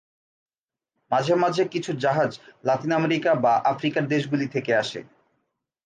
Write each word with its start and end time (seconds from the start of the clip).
মাঝে 1.11 1.35
মাঝে 1.35 1.63
কিছু 1.65 1.91
জাহাজ 1.93 2.31
লাতিন 2.63 2.91
আমেরিকা 2.91 3.31
বা 3.35 3.53
আফ্রিকার 3.65 4.03
দেশগুলি 4.07 4.47
থেকে 4.47 4.71
আসে। 4.75 4.99